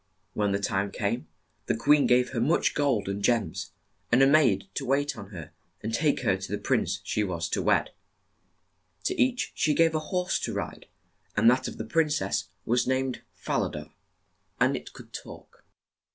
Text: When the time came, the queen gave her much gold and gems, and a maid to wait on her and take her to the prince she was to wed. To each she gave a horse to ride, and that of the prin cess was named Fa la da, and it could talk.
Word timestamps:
When 0.33 0.51
the 0.51 0.57
time 0.59 0.89
came, 0.89 1.27
the 1.67 1.75
queen 1.77 2.07
gave 2.07 2.31
her 2.31 2.41
much 2.41 2.73
gold 2.73 3.07
and 3.07 3.23
gems, 3.23 3.69
and 4.11 4.23
a 4.23 4.25
maid 4.25 4.67
to 4.73 4.83
wait 4.83 5.15
on 5.15 5.29
her 5.29 5.51
and 5.83 5.93
take 5.93 6.21
her 6.21 6.35
to 6.37 6.51
the 6.51 6.57
prince 6.57 7.01
she 7.03 7.23
was 7.23 7.47
to 7.49 7.61
wed. 7.61 7.91
To 9.03 9.21
each 9.21 9.51
she 9.53 9.75
gave 9.75 9.93
a 9.93 9.99
horse 10.09 10.39
to 10.39 10.53
ride, 10.53 10.87
and 11.37 11.47
that 11.51 11.67
of 11.67 11.77
the 11.77 11.85
prin 11.85 12.09
cess 12.09 12.45
was 12.65 12.87
named 12.87 13.21
Fa 13.35 13.59
la 13.59 13.67
da, 13.67 13.89
and 14.59 14.75
it 14.75 14.91
could 14.91 15.13
talk. 15.13 15.65